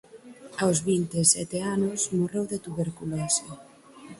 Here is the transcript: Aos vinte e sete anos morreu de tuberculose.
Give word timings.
Aos 0.61 0.79
vinte 0.89 1.15
e 1.23 1.25
sete 1.35 1.57
anos 1.75 1.99
morreu 2.19 2.45
de 2.51 2.57
tuberculose. 2.65 3.45